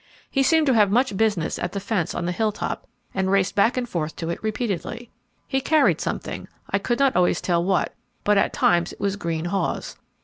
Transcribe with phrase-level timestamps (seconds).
[0.31, 3.77] He seemed to have much business on the fence at the hilltop, and raced back
[3.77, 5.11] and forth to it repeatedly.
[5.47, 7.93] He carried something, I could not always tell what,
[8.23, 9.97] but at times it was green haws.